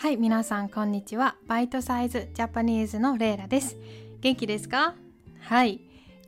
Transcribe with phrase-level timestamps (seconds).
[0.00, 1.34] はい、皆さんこんにちは。
[1.48, 3.76] バイトサイズジャパニーズのレイラです。
[4.20, 4.94] 元気ですか？
[5.40, 5.80] はい。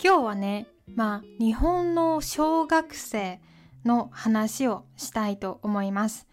[0.02, 3.40] 今日はね、まあ、日本の小学生
[3.84, 6.26] の話をしたいと思います。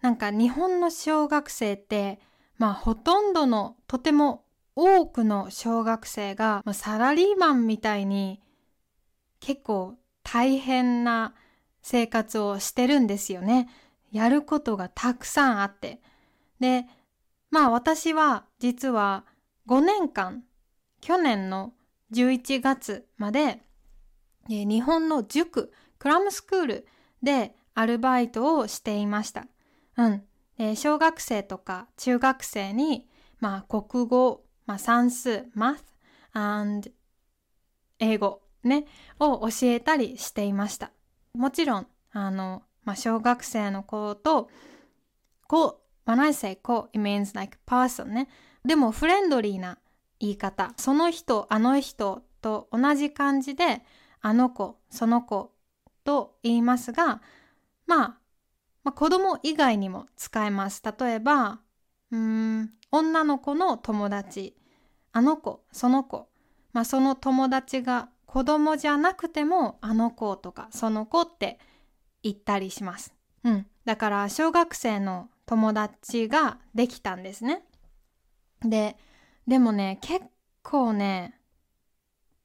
[0.00, 2.18] なんか日本の小学生って、
[2.58, 4.42] まあ、ほとんどの、とても
[4.74, 8.40] 多くの小学生が、まあサラリーマンみたいに
[9.38, 9.94] 結構
[10.24, 11.32] 大変な
[11.80, 13.68] 生活をしてるんですよね。
[14.10, 16.02] やることがたくさんあって。
[16.62, 16.86] で、
[17.50, 19.24] まあ私は実は
[19.66, 20.44] 5年間、
[21.00, 21.74] 去年の
[22.12, 23.60] 11月まで、
[24.48, 26.86] え日本の塾、クラムスクール
[27.22, 29.46] でアルバイトをしていました。
[29.96, 30.76] うん。
[30.76, 33.08] 小学生とか中学生に、
[33.40, 35.82] まあ国語、まあ算数、math
[36.32, 36.90] and
[37.98, 38.86] 英語ね、
[39.18, 40.92] を教えたりしていました。
[41.34, 44.48] もちろん、あの、まあ、小学生の子と、
[45.48, 48.28] 子、when I say 子、it means like person ね。
[48.64, 49.78] でもフレンドリーな
[50.20, 50.72] 言い方。
[50.76, 53.82] その人、あの人と同じ感じで、
[54.20, 55.52] あの子、その子
[56.04, 57.20] と言いますが、
[57.86, 58.18] まあ、
[58.84, 60.82] まあ、子供以外にも使えます。
[60.98, 61.60] 例えば、
[62.10, 64.56] うん、女の子の友達、
[65.12, 66.28] あの子、その子。
[66.72, 71.58] まあ、その友達が子供じゃなくても、あの子とかその子って
[72.22, 73.14] 言ったりします。
[73.44, 73.66] うん。
[73.84, 77.64] だから、小学生の友達ができたんですね。
[78.62, 78.96] で、
[79.46, 80.24] でもね、結
[80.62, 81.38] 構ね、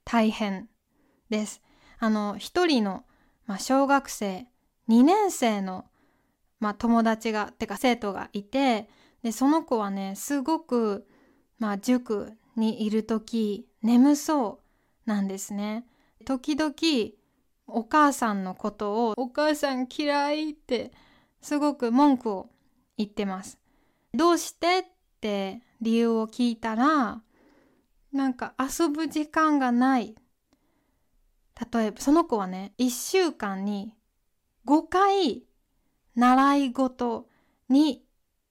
[0.03, 0.69] 大変
[1.29, 1.61] です。
[1.99, 3.03] あの、一人の、
[3.45, 4.47] まあ、小学生、
[4.89, 5.85] 2年生の、
[6.59, 8.89] まあ、友達が、てか生徒がいて、
[9.21, 11.07] で、その子はね、すごく、
[11.59, 14.61] まあ、塾にいるとき、眠そ
[15.05, 15.85] うなんですね。
[16.25, 16.73] 時々、
[17.67, 20.91] お母さんのことを、お母さん嫌いって、
[21.41, 22.49] すごく文句を
[22.97, 23.59] 言ってます。
[24.13, 24.83] どうしてっ
[25.21, 27.21] て理由を聞いたら、
[28.11, 30.15] なんか遊ぶ時間がない。
[31.73, 33.95] 例えば、その子はね、一週間に
[34.65, 35.43] 5回
[36.15, 37.27] 習い事
[37.69, 38.03] に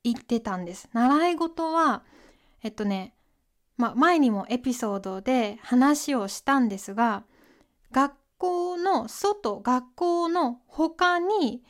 [0.04, 0.88] 行ってたんです。
[0.92, 2.04] 習い事は、
[2.62, 3.14] えっとね、
[3.76, 7.24] まあ、前にもエピソードで話をしたんですが、
[7.92, 11.62] 学校の外、学校の他に、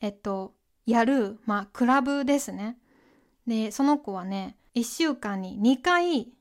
[0.00, 0.54] えっと、
[0.86, 2.78] やる、まあ、クラブですね。
[3.46, 6.32] で、その子はね、一週間に2回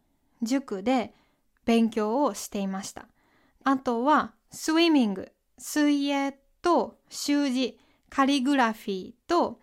[0.41, 1.13] 塾で
[1.65, 3.07] 勉強をしていました。
[3.63, 9.59] あとは、スイミング、水泳と習字、カリグラフィーと、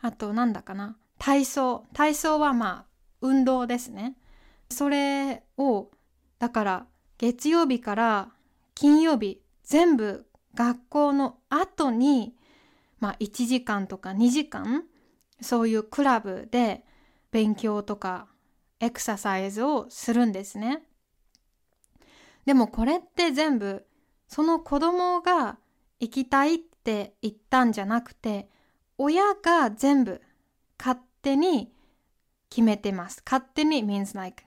[0.00, 1.86] あとなんだかな、体操。
[1.92, 2.86] 体操はまあ、
[3.20, 4.16] 運動ですね。
[4.70, 5.90] それを、
[6.38, 6.86] だから、
[7.18, 8.30] 月曜日から
[8.74, 12.34] 金曜日、全部学校の後に、
[13.00, 14.84] まあ1時間とか2時間、
[15.40, 16.84] そういうクラブで
[17.30, 18.28] 勉強とか
[18.78, 20.82] エクササイズをするんですね。
[22.46, 23.86] でもこれって全部、
[24.28, 25.58] その子供が
[25.98, 28.48] 行きたいって言ったんじゃなくて、
[28.96, 30.20] 親が全部
[30.78, 31.72] 勝手に
[32.48, 33.22] 決めてます。
[33.24, 34.44] 勝手に means like,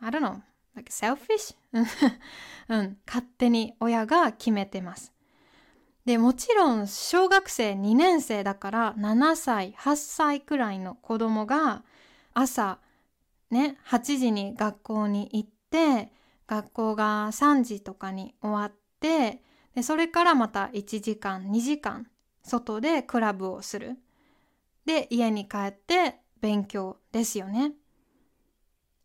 [0.00, 0.40] I don't know,
[0.74, 1.56] like selfish?
[2.68, 5.12] うん、勝手に親が決めてます。
[6.04, 11.84] で、もちろん小学生2年生だから7歳、8歳くらいの子供が
[12.34, 12.80] 朝
[13.50, 16.12] ね、8時に学校に行って、
[16.46, 19.42] 学校が3時とかに終わって、
[19.74, 22.08] で、それからまた1時間、2時間、
[22.42, 23.98] 外でクラブをする。
[24.84, 27.74] で、家に帰って勉強ですよね。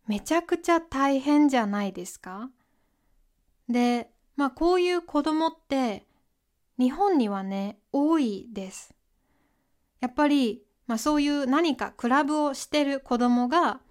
[0.07, 2.49] めちゃくちゃ大変じゃないですか？
[3.69, 6.06] で、まあこういう子供って
[6.79, 8.93] 日本にはね、多いです。
[9.99, 13.81] やっぱり、まあそういう何かクラブをしてる子供が、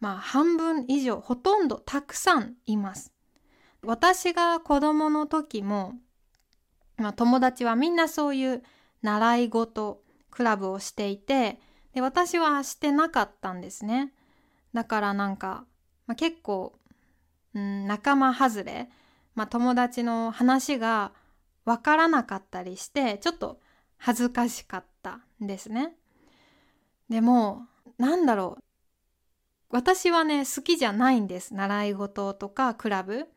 [0.00, 3.12] まあ半分以上、ほとんどたくさんいます。
[3.82, 5.94] 私が子供の時も、
[6.98, 8.62] まあ友達はみんなそういう
[9.00, 11.58] 習い事、クラブをしていて、
[11.94, 14.12] で、私はしてなかったんですね。
[14.74, 15.64] だからなんか、
[16.06, 16.78] まあ、結構、
[17.54, 18.88] うん、仲間外れ、
[19.34, 21.12] まあ友達の話が
[21.64, 23.60] わからなかったりして、ちょっと
[23.96, 25.94] 恥ずかしかったんですね。
[27.08, 27.66] でも、
[27.98, 28.62] なんだろう。
[29.70, 31.54] 私はね、好きじゃないんです。
[31.54, 33.28] 習い事とかクラブ。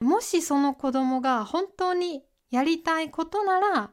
[0.00, 3.90] もしその子供が本当にやりたいことなら、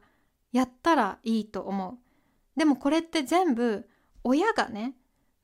[0.52, 1.98] やったらいいと思う。
[2.58, 3.88] でもこれって全部、
[4.24, 4.94] 親がね、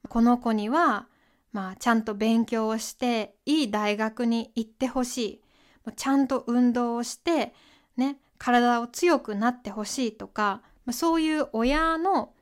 [0.08, 1.08] この子には、
[1.52, 5.92] まあ、ちゃんと勉強をして、いい大学に行ってほしい。
[5.96, 7.54] ちゃんと運動をして、
[7.96, 10.62] ね、体を強くなってほしいとか、
[10.93, 12.32] そういう親の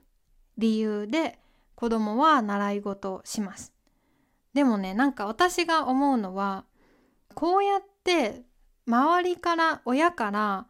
[0.58, 1.38] 理由で
[1.74, 3.72] 子供は習い事をします。
[4.54, 6.64] でもね、なんか私が思うのは、
[7.34, 8.42] こうやって
[8.86, 10.66] 周りから親から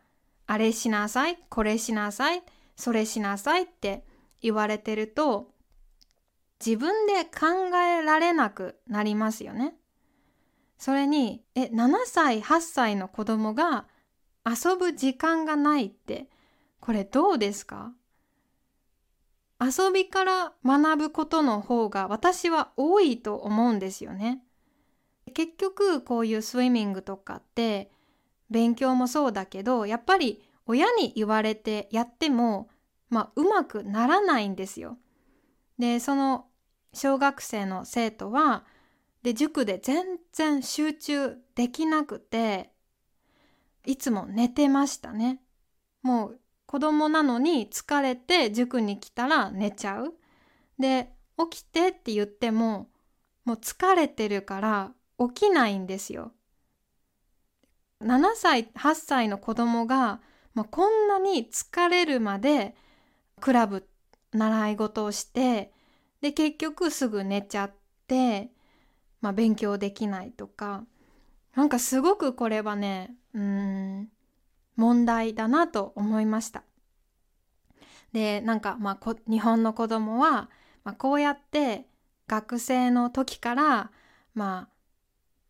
[0.47, 2.43] あれしなさい、これしなさい、
[2.77, 4.05] それしなさいって
[4.41, 5.53] 言われてると
[6.65, 9.75] 自分で考えられなくなりますよね。
[10.79, 13.87] それに、え、7歳、8歳の子供が
[14.45, 16.29] 遊ぶ時間がないって、
[16.81, 17.93] これどうですか？
[19.61, 24.43] 遊びから学ぶことの方が私は多いと思うんですよね。
[25.35, 27.93] 結局こういうスイミングとかって
[28.51, 32.69] 勉強もそうだけどやっぱり親に言われてやっても
[33.09, 34.99] まあうまくならないんですよ。
[35.79, 36.47] でその
[36.93, 38.65] 小学生の生徒は
[39.23, 42.72] で塾で全然集中できなくて
[43.85, 45.41] いつも寝てましたね。
[46.03, 50.15] もう子供なのに疲れて塾に来たら寝ちゃう。
[50.79, 51.13] で、
[51.51, 52.89] 起きてって言っても、
[53.45, 56.33] もう疲れてるから起きないんですよ。
[58.01, 60.21] 7歳、8歳の子供が、
[60.55, 62.75] まあ、こんなに疲れるまで
[63.41, 63.89] クラブ
[64.33, 65.73] 習い事をして、
[66.21, 67.75] で、結局すぐ寝ちゃっ
[68.07, 68.51] て、
[69.21, 70.85] まあ、勉強できないとか、
[71.55, 74.09] なんかすごくこれはね、うん、
[74.77, 76.63] 問題だなと思いました。
[78.13, 80.51] で、なんか、まあ、日本の子供は、
[80.85, 81.87] まあ、こうやって
[82.29, 83.91] 学生の時から、
[84.35, 84.69] まあ、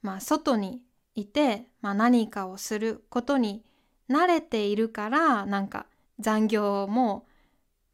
[0.02, 0.82] まあ、外に
[1.14, 3.64] いて、まあ、何かをすることに
[4.08, 5.86] 慣れているから、なんか
[6.18, 7.26] 残業も、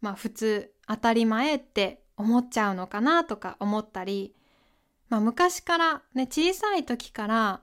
[0.01, 4.35] まあ、普通当たり前って思っちゃうのかなとか思ったり、
[5.09, 7.63] まあ、昔からね、小さい時から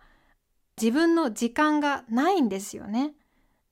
[0.81, 3.13] 自分の時間がないんですよね。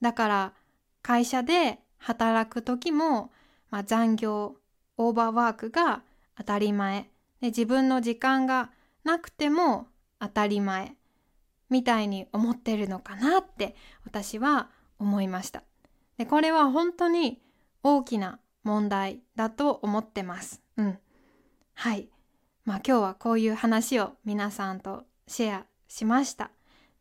[0.01, 0.53] だから
[1.01, 3.31] 会社で働く時も、
[3.69, 4.55] まあ、残業、
[4.97, 6.03] オーバーワークが
[6.37, 7.09] 当たり前
[7.41, 8.71] で自分の時間が
[9.03, 9.87] なくても
[10.19, 10.95] 当たり前
[11.69, 13.75] みたいに思ってるのかなって
[14.05, 15.63] 私は思いました。
[16.17, 17.41] でこれは本当に
[17.83, 20.61] 大きな問題だと思ってます。
[20.77, 20.97] うん。
[21.73, 22.07] はい。
[22.65, 26.51] まあ今日はこういう話を皆さんとシェアしました。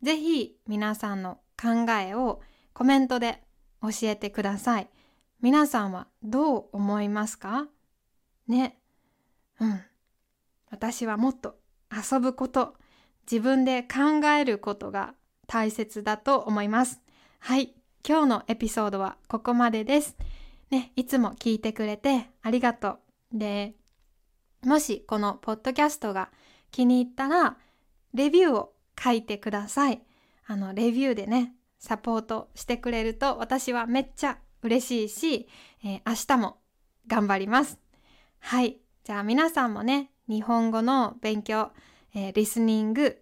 [0.03, 2.41] ぜひ皆さんの考えを
[2.73, 3.43] コメントで
[3.81, 4.89] 教えてください。
[5.41, 7.67] 皆さんはどう思いますか？
[8.49, 8.79] ね。
[9.61, 9.81] うん。
[10.71, 11.57] 私はもっと
[11.93, 12.75] 遊ぶこと、
[13.31, 15.15] 自分で考えることが
[15.47, 17.01] 大切だと思います。
[17.39, 17.75] はい。
[18.07, 20.17] 今日のエピソードはここまでです。
[20.71, 22.99] ね、いつも聞いてくれてありがと
[23.33, 23.39] う。
[23.39, 23.75] で、
[24.65, 26.31] もしこのポッドキャストが
[26.71, 27.57] 気に入ったら、
[28.15, 30.03] レビューを書いてください。
[30.47, 35.49] あの、レビューでね、サポートしてくれると私はめっちゃ嬉しいし、
[35.85, 36.59] えー、明日も
[37.07, 37.79] 頑張ります。
[38.39, 38.79] はい。
[39.05, 41.73] じゃあ皆さんもね、日本語の勉強、
[42.15, 43.21] えー、リスニング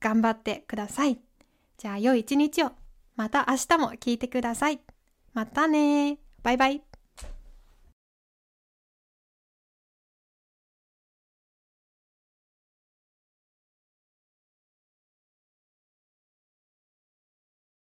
[0.00, 1.18] 頑張ってください。
[1.78, 2.70] じゃあ良い一日を。
[3.16, 4.80] また明日も聞いてください。
[5.32, 6.95] またねバイバイ。